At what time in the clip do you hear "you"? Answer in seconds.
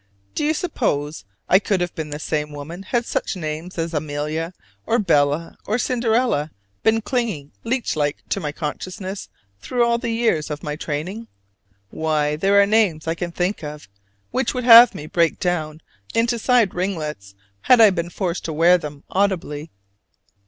0.43-0.55